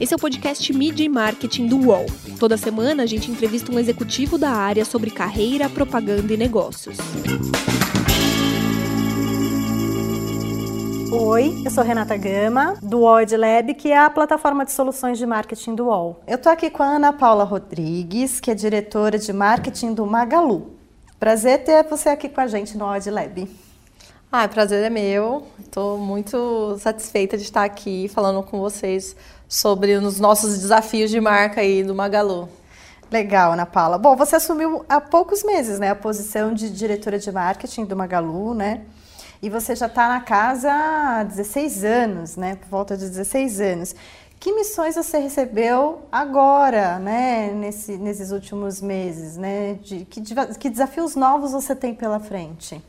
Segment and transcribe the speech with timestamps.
[0.00, 2.06] Esse é o podcast Mídia e Marketing do UOL.
[2.40, 6.96] Toda semana a gente entrevista um executivo da área sobre carreira, propaganda e negócios.
[11.12, 15.24] Oi, eu sou Renata Gama, do UOL Lab, que é a plataforma de soluções de
[15.24, 16.20] marketing do UOL.
[16.26, 20.74] Eu tô aqui com a Ana Paula Rodrigues, que é diretora de marketing do Magalu.
[21.20, 23.48] Prazer ter você aqui com a gente no UOL Lab.
[24.36, 25.46] Ah, prazer é meu.
[25.60, 29.14] Estou muito satisfeita de estar aqui falando com vocês
[29.48, 32.48] sobre os nossos desafios de marca aí do Magalu.
[33.10, 33.98] Legal, Ana Paula.
[33.98, 38.54] Bom, você assumiu há poucos meses, né, a posição de diretora de marketing do Magalu,
[38.54, 38.82] né?
[39.42, 42.56] E você já está na casa há 16 anos, né?
[42.56, 43.94] Por volta de 16 anos.
[44.40, 47.52] Que missões você recebeu agora, né?
[47.52, 49.74] Nesse, nesses últimos meses, né?
[49.82, 50.22] De, que,
[50.58, 52.82] que desafios novos você tem pela frente?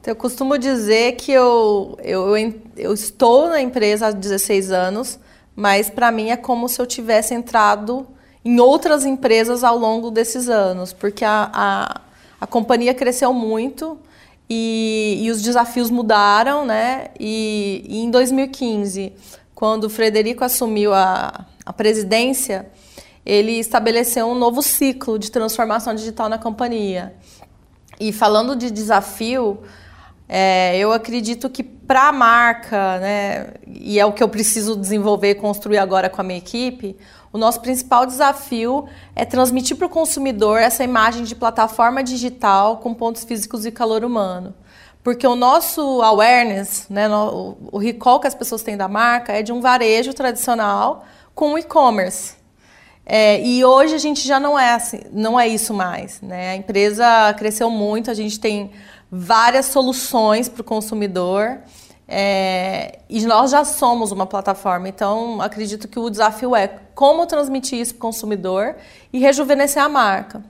[0.00, 2.36] Então, eu costumo dizer que eu, eu,
[2.76, 5.18] eu estou na empresa há 16 anos,
[5.58, 8.06] mas para mim é como se eu tivesse entrado
[8.44, 12.00] em outras empresas ao longo desses anos, porque a, a,
[12.40, 13.98] a companhia cresceu muito,
[14.48, 17.08] e, e os desafios mudaram, né?
[17.18, 19.12] E, e, em 2015,
[19.52, 22.70] quando o Frederico assumiu a, a presidência,
[23.26, 27.14] ele estabeleceu um novo ciclo de transformação digital na companhia.
[27.98, 29.58] E falando de desafio,
[30.28, 35.30] é, eu acredito que para a marca, né, e é o que eu preciso desenvolver
[35.30, 36.96] e construir agora com a minha equipe,
[37.32, 42.92] o nosso principal desafio é transmitir para o consumidor essa imagem de plataforma digital com
[42.92, 44.54] pontos físicos e calor humano.
[45.02, 49.52] Porque o nosso awareness, né, o recall que as pessoas têm da marca é de
[49.52, 52.36] um varejo tradicional com e-commerce.
[53.06, 56.20] É, e hoje a gente já não é assim, não é isso mais.
[56.20, 56.50] Né?
[56.50, 58.70] A empresa cresceu muito, a gente tem
[59.10, 61.58] várias soluções para o consumidor.
[62.10, 67.78] É, e nós já somos uma plataforma, então acredito que o desafio é como transmitir
[67.78, 68.76] isso para o consumidor
[69.12, 70.42] e rejuvenescer a marca.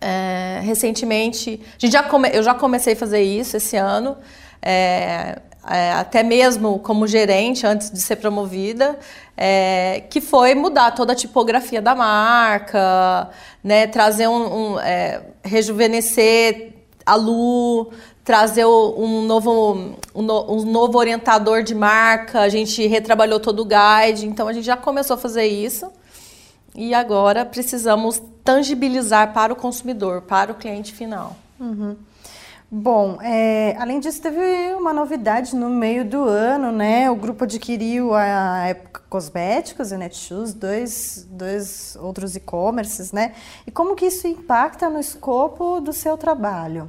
[0.00, 4.16] É, recentemente, já come, eu já comecei a fazer isso esse ano,
[4.60, 5.36] é,
[5.94, 8.98] até mesmo como gerente, antes de ser promovida,
[10.08, 13.28] que foi mudar toda a tipografia da marca,
[13.62, 14.76] né, trazer um, um
[15.44, 16.79] rejuvenescer
[17.10, 17.90] a Lu,
[18.24, 24.46] trazer um novo, um, novo orientador de marca, a gente retrabalhou todo o guide, então
[24.46, 25.90] a gente já começou a fazer isso.
[26.72, 31.34] E agora precisamos tangibilizar para o consumidor, para o cliente final.
[31.58, 31.96] Uhum.
[32.70, 34.38] Bom, é, além disso, teve
[34.74, 37.10] uma novidade no meio do ano, né?
[37.10, 43.32] O grupo adquiriu a Época Cosméticos e Netshoes, dois, dois outros e-commerces, né?
[43.66, 46.88] E como que isso impacta no escopo do seu trabalho?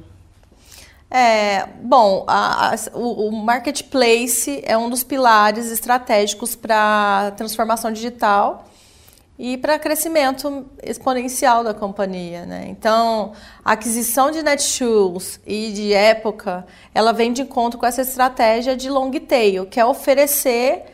[1.14, 8.64] É, bom, a, a, o, o, marketplace é um dos pilares estratégicos para transformação digital
[9.38, 12.46] e para crescimento exponencial da companhia.
[12.46, 12.64] Né?
[12.68, 18.74] Então, a aquisição de Netshoes e de Época, ela vem de encontro com essa estratégia
[18.74, 20.84] de long tail, que é oferecer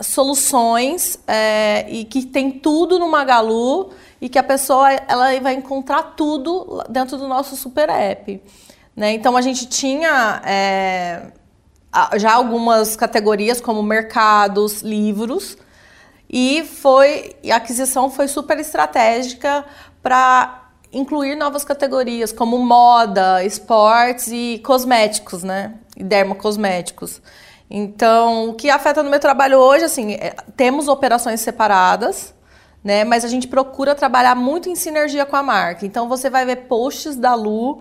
[0.00, 3.90] soluções é, e que tem tudo no Magalu
[4.20, 8.40] e que a pessoa ela vai encontrar tudo dentro do nosso super app.
[8.94, 9.12] Né?
[9.12, 11.22] Então a gente tinha é,
[12.16, 15.56] já algumas categorias como mercados, livros,
[16.28, 19.64] e foi a aquisição foi super estratégica
[20.02, 25.74] para incluir novas categorias como moda, esportes e cosméticos, né?
[25.96, 27.20] E dermocosméticos.
[27.68, 32.34] Então, o que afeta no meu trabalho hoje, assim, é, temos operações separadas,
[32.82, 33.04] né?
[33.04, 35.86] Mas a gente procura trabalhar muito em sinergia com a marca.
[35.86, 37.80] Então, você vai ver posts da Lu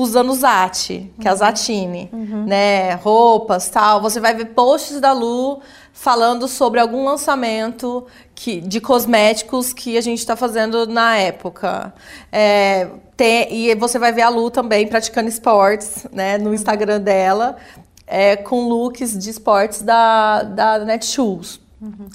[0.00, 2.46] usando Zati, que é a Zatine, uhum.
[2.46, 2.94] né?
[2.94, 4.00] Roupas, tal.
[4.00, 5.60] Você vai ver posts da Lu
[5.92, 11.92] falando sobre algum lançamento que, de cosméticos que a gente está fazendo na época.
[12.32, 16.38] É, tem, e você vai ver a Lu também praticando esportes, né?
[16.38, 17.56] No Instagram dela,
[18.06, 21.60] é, com looks de esportes da, da Netshoes.
[21.80, 22.08] Uhum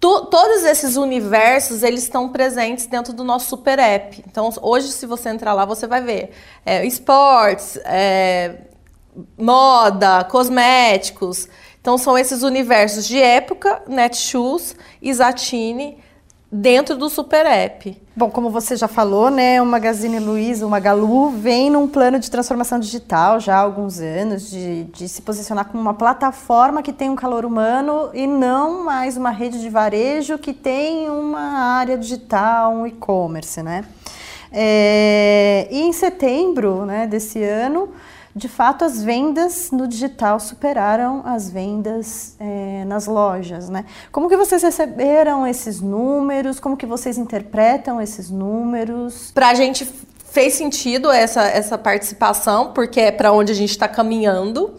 [0.00, 4.24] todos esses universos eles estão presentes dentro do nosso super app.
[4.26, 6.30] Então hoje se você entrar lá você vai ver
[6.64, 8.62] é, esportes, é,
[9.36, 11.48] moda, cosméticos.
[11.80, 15.98] Então são esses universos de época, Netshoes, Isatine
[16.50, 17.96] dentro do Super App.
[18.16, 22.30] Bom, como você já falou, né, o Magazine Luiza, o Magalu, vem num plano de
[22.30, 27.08] transformação digital já há alguns anos, de, de se posicionar como uma plataforma que tem
[27.08, 32.72] um calor humano e não mais uma rede de varejo que tem uma área digital,
[32.72, 33.84] um e-commerce, né?
[34.52, 37.90] É, e em setembro né, desse ano,
[38.34, 43.84] de fato as vendas no digital superaram as vendas é, nas lojas, né?
[44.12, 46.60] Como que vocês receberam esses números?
[46.60, 49.32] Como que vocês interpretam esses números?
[49.32, 49.84] Para a gente
[50.30, 54.74] fez sentido essa, essa participação, porque é para onde a gente está caminhando.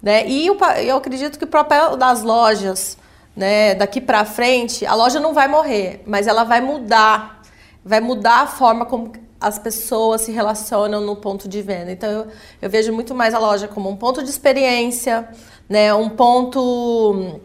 [0.00, 0.26] Né?
[0.28, 2.96] E eu, eu acredito que o papel das lojas,
[3.34, 7.42] né, daqui para frente, a loja não vai morrer, mas ela vai mudar.
[7.84, 11.90] Vai mudar a forma como as pessoas se relacionam no ponto de venda.
[11.90, 12.26] Então eu,
[12.62, 15.28] eu vejo muito mais a loja como um ponto de experiência,
[15.68, 17.40] né, um ponto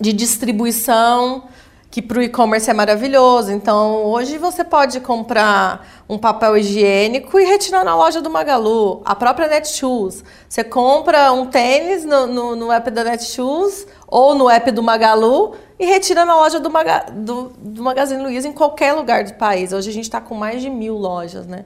[0.00, 1.44] de distribuição
[1.90, 3.50] que para o e-commerce é maravilhoso.
[3.50, 9.00] Então, hoje você pode comprar um papel higiênico e retirar na loja do Magalu.
[9.04, 10.22] A própria Netshoes.
[10.48, 15.54] Você compra um tênis no, no, no app da Netshoes ou no app do Magalu
[15.78, 19.72] e retira na loja do, Maga, do, do Magazine Luiza em qualquer lugar do país.
[19.72, 21.64] Hoje a gente está com mais de mil lojas, né?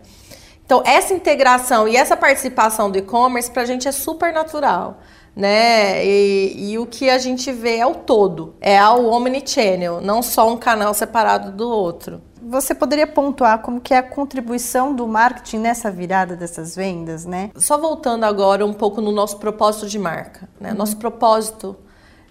[0.65, 4.99] Então, essa integração e essa participação do e-commerce para a gente é super natural
[5.35, 6.05] né?
[6.05, 10.51] E, e, o que a gente vê é o todo, é o omnichannel, não só
[10.51, 12.21] um canal separado do outro.
[12.43, 17.51] Você poderia pontuar como que é a contribuição do marketing nessa virada dessas vendas, né?
[17.57, 20.71] Só voltando agora um pouco no nosso propósito de marca, né?
[20.71, 20.77] Uhum.
[20.77, 21.77] Nosso propósito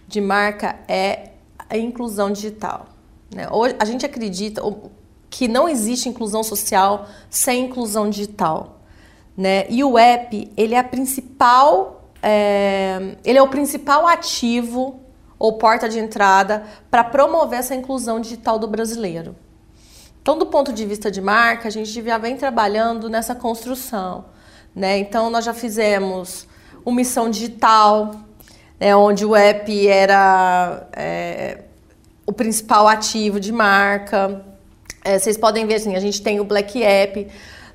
[0.08, 1.31] de marca é
[1.72, 2.88] a inclusão digital.
[3.34, 3.48] Né?
[3.50, 4.62] Hoje, a gente acredita
[5.30, 8.82] que não existe inclusão social sem inclusão digital,
[9.36, 9.66] né?
[9.70, 15.00] E o app ele é a principal é, ele é o principal ativo
[15.40, 19.36] ou porta de entrada para promover essa inclusão digital do brasileiro.
[20.22, 24.26] Então, do ponto de vista de marca, a gente já vem trabalhando nessa construção.
[24.76, 25.00] Né?
[25.00, 26.48] Então, nós já fizemos
[26.86, 28.12] uma missão digital,
[28.82, 31.60] né, onde o app era é,
[32.26, 34.44] o principal ativo de marca.
[35.04, 37.28] É, vocês podem ver, assim, a gente tem o Black App.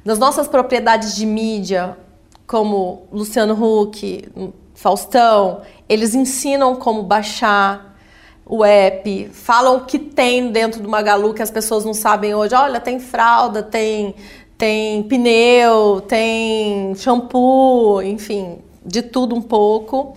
[0.04, 1.96] Nas nossas propriedades de mídia,
[2.44, 4.28] como Luciano Huck,
[4.74, 7.96] Faustão, eles ensinam como baixar
[8.44, 12.54] o app, falam o que tem dentro do Magalu que as pessoas não sabem hoje.
[12.54, 14.14] Olha, tem fralda, tem,
[14.58, 20.16] tem pneu, tem shampoo, enfim, de tudo um pouco.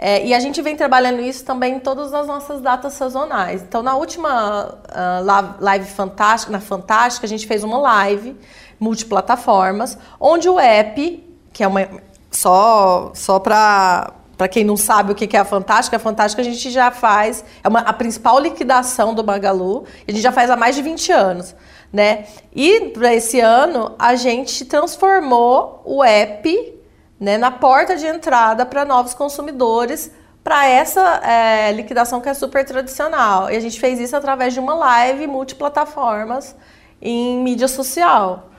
[0.00, 3.62] É, e a gente vem trabalhando isso também em todas as nossas datas sazonais.
[3.62, 8.36] Então, na última uh, live fantástica, na Fantástica, a gente fez uma live
[8.78, 11.88] multiplataformas, onde o app que é uma
[12.30, 16.44] só só para para quem não sabe o que é a Fantástica, a Fantástica a
[16.44, 20.54] gente já faz, é uma, a principal liquidação do Magalu, a gente já faz há
[20.56, 21.56] mais de 20 anos,
[21.92, 22.26] né?
[22.54, 26.77] E para esse ano a gente transformou o app
[27.18, 30.10] né, na porta de entrada para novos consumidores
[30.42, 33.50] para essa é, liquidação que é super tradicional.
[33.50, 36.56] E a gente fez isso através de uma live multiplataformas
[37.02, 38.50] em mídia social.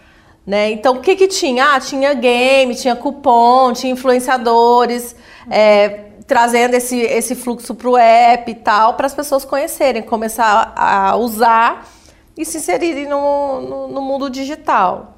[0.45, 0.71] Né?
[0.71, 1.75] Então, o que, que tinha?
[1.75, 5.15] Ah, tinha game, tinha cupom, tinha influenciadores
[5.49, 10.73] é, trazendo esse, esse fluxo para o app e tal, para as pessoas conhecerem, começar
[10.75, 11.87] a usar
[12.37, 15.15] e se inserirem no, no, no mundo digital.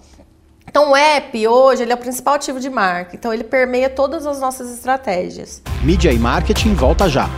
[0.72, 4.26] Então, o app hoje ele é o principal ativo de marca, então ele permeia todas
[4.26, 5.62] as nossas estratégias.
[5.84, 7.30] Mídia e marketing volta já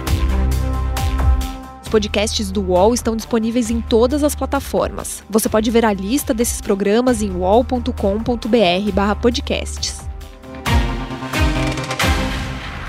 [1.94, 5.24] podcasts do UOL estão disponíveis em todas as plataformas.
[5.30, 10.03] Você pode ver a lista desses programas em uol.com.br/podcasts.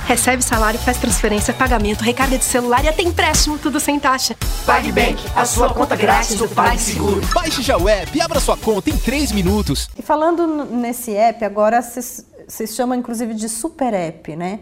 [0.07, 4.37] Recebe salário, faz transferência, pagamento, recarga de celular e até empréstimo, tudo sem taxa.
[4.67, 7.23] PagBank, a sua conta grátis do PagSeguro.
[7.33, 9.89] Baixe já o app e abra sua conta em 3 minutos.
[9.99, 14.61] E falando nesse app, agora vocês chamam inclusive de super app, né?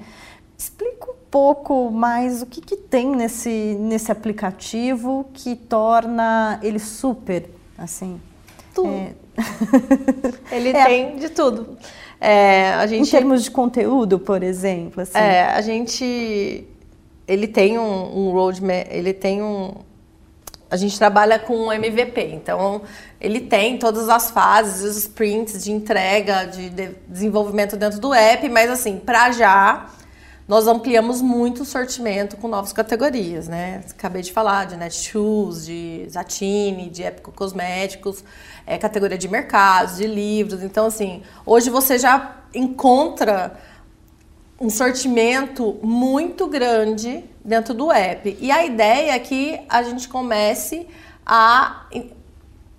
[0.56, 7.50] Explica um pouco mais o que, que tem nesse, nesse aplicativo que torna ele super,
[7.76, 8.20] assim?
[8.72, 8.88] Tudo.
[8.88, 9.12] É...
[10.52, 10.84] ele é.
[10.84, 11.76] tem de tudo.
[12.24, 13.08] É, a gente...
[13.08, 15.18] Em termos de conteúdo, por exemplo, assim.
[15.18, 16.64] É, a gente...
[17.26, 19.74] Ele tem um, um roadmap, ele tem um...
[20.70, 22.82] A gente trabalha com um MVP, então
[23.20, 28.48] ele tem todas as fases, os sprints de entrega, de, de desenvolvimento dentro do app,
[28.48, 29.86] mas assim, para já
[30.46, 33.82] nós ampliamos muito o sortimento com novas categorias, né?
[33.90, 38.24] Acabei de falar de Netshoes, de Zatini, de Épico Cosméticos,
[38.66, 40.62] é, categoria de mercados, de livros.
[40.62, 43.56] Então, assim, hoje você já encontra
[44.60, 48.36] um sortimento muito grande dentro do app.
[48.40, 50.86] E a ideia é que a gente comece
[51.24, 51.86] a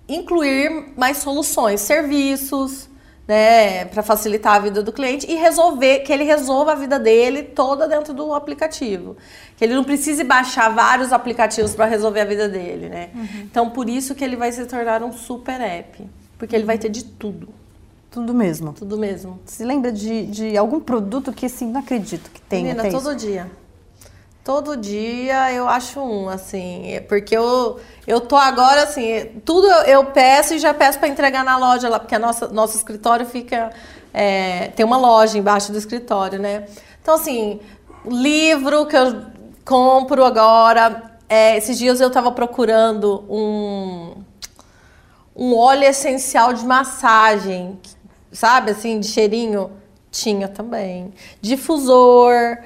[0.08, 2.88] incluir mais soluções, serviços,
[3.26, 7.42] né, para facilitar a vida do cliente e resolver que ele resolva a vida dele
[7.42, 9.16] toda dentro do aplicativo,
[9.56, 13.10] que ele não precise baixar vários aplicativos para resolver a vida dele, né?
[13.14, 13.40] Uhum.
[13.42, 16.06] Então por isso que ele vai se tornar um super app,
[16.38, 17.48] porque ele vai ter de tudo.
[18.10, 18.72] Tudo mesmo.
[18.72, 19.40] Tudo mesmo.
[19.44, 22.74] Você lembra de, de algum produto que assim, não acredito que tenha?
[22.74, 23.26] Menina, todo isso?
[23.26, 23.50] dia.
[24.44, 30.04] Todo dia eu acho um, assim, porque eu, eu tô agora, assim, tudo eu, eu
[30.04, 33.70] peço e já peço para entregar na loja lá, porque a nossa, nosso escritório fica,
[34.12, 36.66] é, tem uma loja embaixo do escritório, né?
[37.00, 37.58] Então, assim,
[38.04, 39.22] livro que eu
[39.64, 44.12] compro agora, é, esses dias eu tava procurando um,
[45.34, 47.80] um óleo essencial de massagem,
[48.30, 49.70] sabe, assim, de cheirinho,
[50.10, 51.14] tinha também.
[51.40, 52.58] Difusor,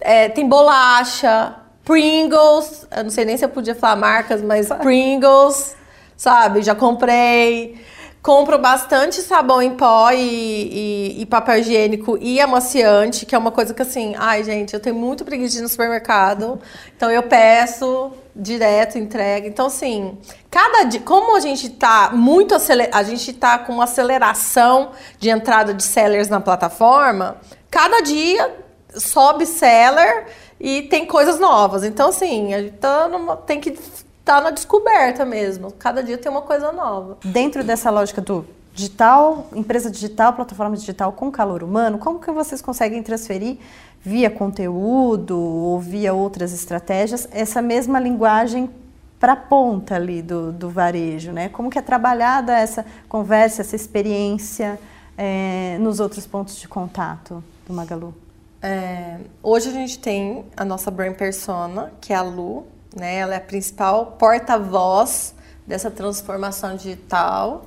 [0.00, 5.74] é, tem bolacha, Pringles, eu não sei nem se eu podia falar marcas, mas Pringles,
[6.16, 6.62] sabe?
[6.62, 7.80] Já comprei.
[8.22, 13.50] Compro bastante sabão em pó e, e, e, papel higiênico e amaciante, que é uma
[13.50, 16.60] coisa que assim, ai gente, eu tenho muito preguiça de ir no supermercado,
[16.94, 19.48] então eu peço direto, entrega.
[19.48, 20.18] Então assim,
[20.50, 25.30] cada dia, como a gente tá muito aceler, a gente tá com uma aceleração de
[25.30, 27.38] entrada de sellers na plataforma,
[27.70, 28.54] cada dia
[28.96, 30.26] sobe seller
[30.58, 31.84] e tem coisas novas.
[31.84, 35.70] Então, assim, a gente tá numa, tem que estar tá na descoberta mesmo.
[35.72, 37.18] Cada dia tem uma coisa nova.
[37.24, 42.62] Dentro dessa lógica do digital, empresa digital, plataforma digital com calor humano, como que vocês
[42.62, 43.58] conseguem transferir
[44.02, 48.70] via conteúdo ou via outras estratégias essa mesma linguagem
[49.18, 51.50] para ponta ali do, do varejo, né?
[51.50, 54.80] Como que é trabalhada essa conversa, essa experiência
[55.18, 58.14] é, nos outros pontos de contato do Magalu?
[58.62, 63.16] É, hoje a gente tem a nossa brand persona, que é a Lu, né?
[63.16, 65.34] Ela é a principal porta-voz
[65.66, 67.66] dessa transformação digital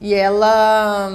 [0.00, 1.10] e ela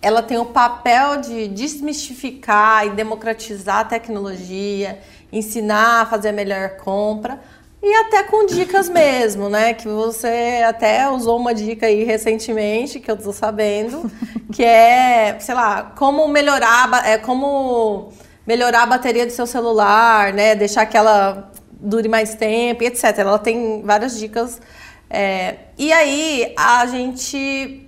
[0.00, 5.00] ela tem o papel de desmistificar e democratizar a tecnologia,
[5.32, 7.40] ensinar a fazer a melhor compra
[7.84, 9.74] e até com dicas mesmo, né?
[9.74, 14.10] Que você até usou uma dica aí recentemente, que eu tô sabendo,
[14.50, 18.10] que é, sei lá, como melhorar, é, como
[18.46, 20.54] melhorar a bateria do seu celular, né?
[20.54, 23.18] Deixar que ela dure mais tempo, etc.
[23.18, 24.62] Ela tem várias dicas.
[25.10, 27.86] É, e aí a gente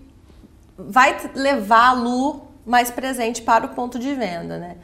[0.77, 4.77] vai levar a Lu mais presente para o ponto de venda, né?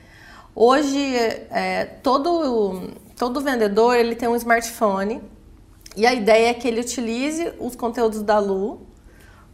[0.55, 1.17] Hoje,
[1.51, 2.91] é, todo
[3.23, 5.23] todo vendedor ele tem um smartphone
[5.97, 8.81] e a ideia é que ele utilize os conteúdos da Lu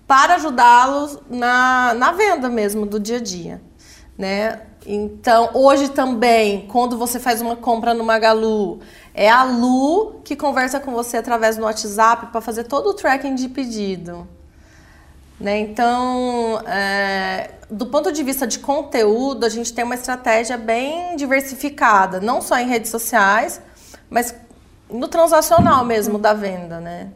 [0.06, 3.60] para ajudá-los na, na venda mesmo do dia a dia,
[4.16, 4.62] né?
[4.86, 8.80] Então, hoje também, quando você faz uma compra no Magalu,
[9.12, 13.34] é a Lu que conversa com você através do WhatsApp para fazer todo o tracking
[13.34, 14.26] de pedido.
[15.40, 15.60] Né?
[15.60, 22.20] Então, é, do ponto de vista de conteúdo, a gente tem uma estratégia bem diversificada,
[22.20, 23.60] não só em redes sociais,
[24.10, 24.34] mas
[24.90, 27.08] no transacional mesmo da venda, né?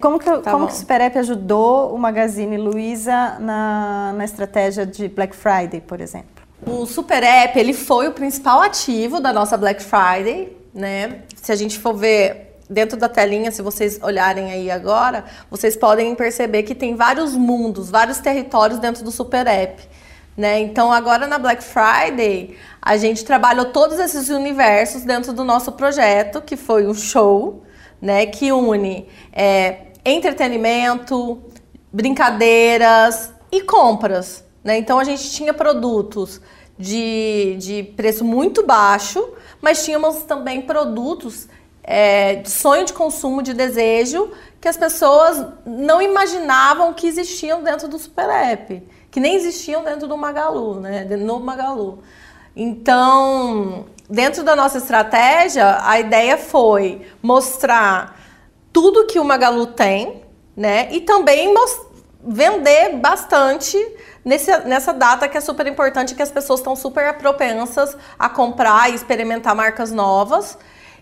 [0.00, 5.08] Como que, tá como que o Superep ajudou o Magazine Luiza na, na estratégia de
[5.08, 6.28] Black Friday, por exemplo?
[6.66, 11.22] O Superep, ele foi o principal ativo da nossa Black Friday, né?
[11.36, 16.14] Se a gente for ver dentro da telinha, se vocês olharem aí agora, vocês podem
[16.14, 19.82] perceber que tem vários mundos, vários territórios dentro do Super App.
[20.36, 20.60] Né?
[20.60, 26.40] Então, agora na Black Friday, a gente trabalhou todos esses universos dentro do nosso projeto,
[26.40, 27.64] que foi um show,
[28.00, 28.26] né?
[28.26, 31.42] que une é, entretenimento,
[31.92, 34.44] brincadeiras e compras.
[34.62, 34.78] Né?
[34.78, 36.40] Então, a gente tinha produtos
[36.78, 41.48] de, de preço muito baixo, mas tínhamos também produtos
[41.90, 44.30] é, sonho de consumo, de desejo,
[44.60, 50.06] que as pessoas não imaginavam que existiam dentro do Super App, que nem existiam dentro
[50.06, 51.04] do Magalu, né?
[51.04, 52.00] No Magalu.
[52.54, 58.20] Então, dentro da nossa estratégia, a ideia foi mostrar
[58.70, 60.88] tudo que o Magalu tem, né?
[60.92, 61.54] E também
[62.22, 63.78] vender bastante
[64.22, 68.90] nesse, nessa data que é super importante, que as pessoas estão super propensas a comprar
[68.90, 70.58] e experimentar marcas novas.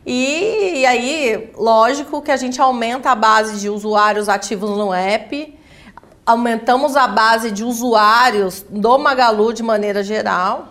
[0.06, 5.58] E, e aí, lógico que a gente aumenta a base de usuários ativos no app,
[6.24, 10.68] aumentamos a base de usuários do Magalu de maneira geral,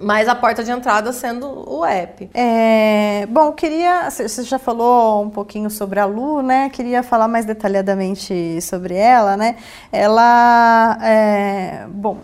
[0.00, 2.30] mas a porta de entrada sendo o app.
[2.32, 4.10] É, bom, queria.
[4.10, 6.68] Você já falou um pouquinho sobre a Lu, né?
[6.70, 9.56] Queria falar mais detalhadamente sobre ela, né?
[9.92, 10.98] Ela.
[11.02, 12.18] É, bom,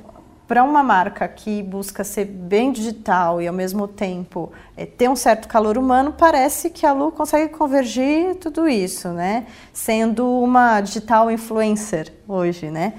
[0.51, 5.15] para uma marca que busca ser bem digital e ao mesmo tempo é, ter um
[5.15, 9.47] certo calor humano, parece que a Lu consegue convergir tudo isso, né?
[9.73, 12.95] Sendo uma digital influencer hoje, né?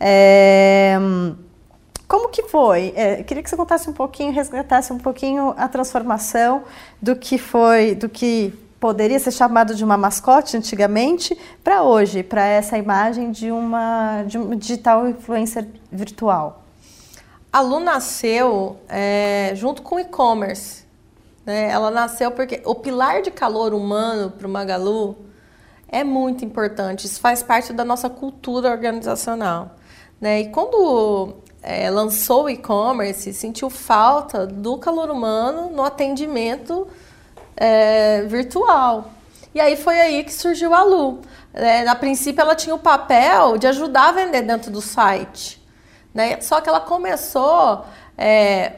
[0.00, 0.96] É,
[2.08, 2.94] como que foi?
[2.96, 6.62] É, queria que você contasse um pouquinho, resgatasse um pouquinho a transformação
[7.02, 12.46] do que foi, do que poderia ser chamado de uma mascote antigamente para hoje, para
[12.46, 16.63] essa imagem de uma, de uma digital influencer virtual?
[17.54, 20.84] A Lu nasceu é, junto com o e-commerce.
[21.46, 21.70] Né?
[21.70, 25.16] Ela nasceu porque o pilar de calor humano para o Magalu
[25.86, 27.06] é muito importante.
[27.06, 29.76] Isso faz parte da nossa cultura organizacional.
[30.20, 30.40] Né?
[30.40, 36.88] E quando é, lançou o e-commerce, sentiu falta do calor humano no atendimento
[37.56, 39.12] é, virtual.
[39.54, 41.20] E aí foi aí que surgiu a Lu.
[41.52, 45.62] É, na princípio, ela tinha o papel de ajudar a vender dentro do site.
[46.14, 46.40] Né?
[46.40, 47.84] Só que ela começou
[48.16, 48.72] é,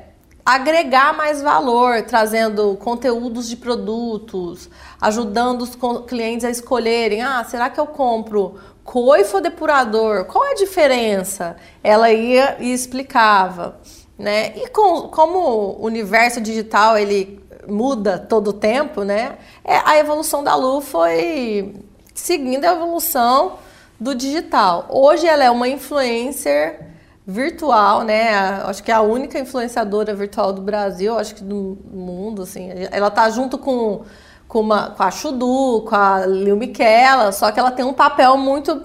[0.45, 5.76] a agregar mais valor, trazendo conteúdos de produtos, ajudando os
[6.07, 10.25] clientes a escolherem: ah, será que eu compro coifo depurador?
[10.25, 11.57] Qual é a diferença?
[11.85, 13.78] Ela ia e explicava.
[14.19, 14.57] Né?
[14.57, 19.37] E com, como o universo digital ele muda todo o tempo, né?
[19.62, 21.75] É, a evolução da Lu foi
[22.14, 23.59] seguindo a evolução
[24.00, 24.87] do digital.
[24.88, 26.95] Hoje ela é uma influencer
[27.26, 28.35] virtual, né?
[28.64, 32.71] Acho que é a única influenciadora virtual do Brasil, acho que do mundo, assim.
[32.92, 34.04] Ela tá junto com,
[34.47, 38.37] com, uma, com a Chudu, com a Lil Miquela, só que ela tem um papel
[38.37, 38.80] muito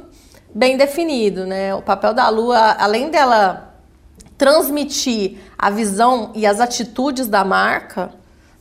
[0.55, 1.75] bem definido, né?
[1.75, 3.75] O papel da Lu, além dela
[4.39, 8.11] transmitir a visão e as atitudes da marca,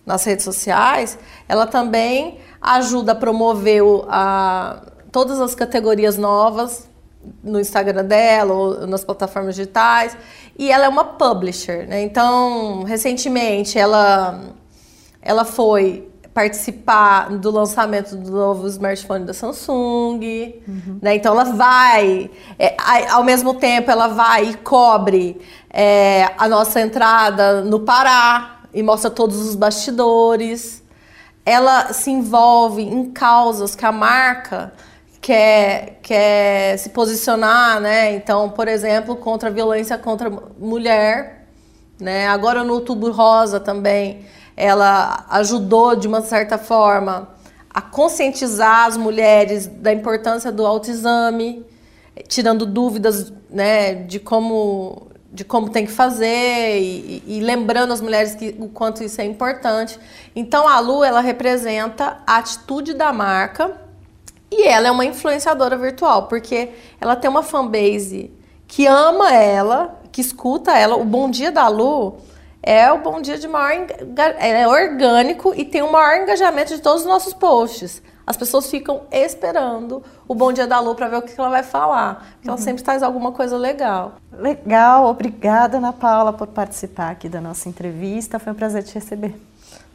[0.05, 1.19] nas redes sociais,
[1.49, 6.90] ela também ajuda a promover o, a, todas as categorias novas
[7.43, 10.17] no Instagram dela ou nas plataformas digitais.
[10.59, 12.03] E ela é uma publisher, né?
[12.03, 14.41] Então, recentemente ela,
[15.23, 20.21] ela foi participar do lançamento do novo smartphone da Samsung,
[20.67, 20.99] uhum.
[21.03, 21.17] né?
[21.17, 22.77] Então ela vai, é,
[23.11, 29.11] ao mesmo tempo ela vai e cobre é, a nossa entrada no Pará, e mostra
[29.11, 30.83] todos os bastidores.
[31.45, 34.73] Ela se envolve em causas que a marca
[35.31, 38.17] quer, quer se posicionar, né?
[38.17, 41.47] Então, por exemplo, contra a violência contra a mulher,
[42.01, 42.27] né?
[42.27, 44.25] Agora no Outubro Rosa também,
[44.57, 47.29] ela ajudou de uma certa forma
[47.73, 51.65] a conscientizar as mulheres da importância do autoexame,
[52.27, 58.35] tirando dúvidas, né, de como de como tem que fazer e, e, lembrando as mulheres
[58.35, 59.97] que o quanto isso é importante.
[60.35, 63.90] Então a Lu ela representa a atitude da marca
[64.50, 68.32] e ela é uma influenciadora virtual porque ela tem uma fanbase
[68.67, 70.97] que ama ela, que escuta ela.
[70.97, 72.17] O Bom Dia da Lu
[72.63, 73.86] é o Bom Dia de maior
[74.39, 78.02] é orgânico e tem o maior engajamento de todos os nossos posts.
[78.26, 81.65] As pessoas ficam esperando o Bom Dia da Lu para ver o que ela vai
[81.65, 82.34] falar.
[82.34, 82.54] Porque uhum.
[82.54, 84.15] ela sempre traz alguma coisa legal.
[84.32, 88.39] Legal, obrigada, Ana Paula, por participar aqui da nossa entrevista.
[88.39, 89.34] Foi um prazer te receber.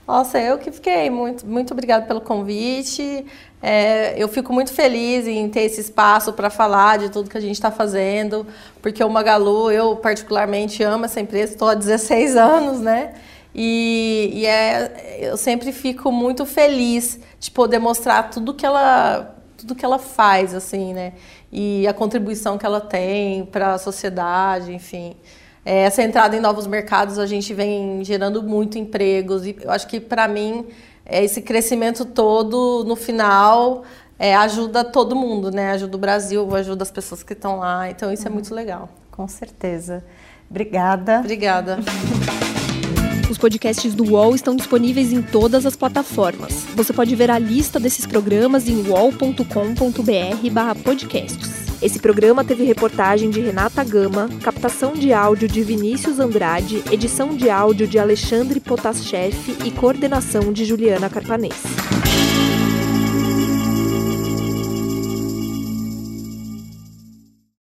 [0.07, 1.09] Nossa, eu que fiquei.
[1.09, 3.25] Muito, muito obrigada pelo convite.
[3.61, 7.41] É, eu fico muito feliz em ter esse espaço para falar de tudo que a
[7.41, 8.45] gente está fazendo,
[8.81, 13.13] porque o Magalu, eu particularmente amo essa empresa, estou há 16 anos, né?
[13.55, 19.73] E, e é, eu sempre fico muito feliz de poder mostrar tudo que ela tudo
[19.73, 21.13] que ela faz assim né
[21.49, 25.15] e a contribuição que ela tem para a sociedade enfim
[25.65, 29.99] essa entrada em novos mercados a gente vem gerando muito empregos e eu acho que
[29.99, 30.67] para mim
[31.05, 33.83] é, esse crescimento todo no final
[34.17, 35.71] é, ajuda todo mundo né?
[35.71, 38.89] Ajuda o Brasil ajuda as pessoas que estão lá então isso é muito legal.
[39.11, 40.03] Com certeza.
[40.49, 41.19] Obrigada.
[41.19, 41.79] Obrigada.
[43.29, 46.63] Os podcasts do UOL estão disponíveis em todas as plataformas.
[46.75, 51.64] Você pode ver a lista desses programas em uol.com.br/podcasts.
[51.85, 57.47] Esse programa teve reportagem de Renata Gama, captação de áudio de Vinícius Andrade, edição de
[57.47, 61.61] áudio de Alexandre Potascheff e coordenação de Juliana Carpanês.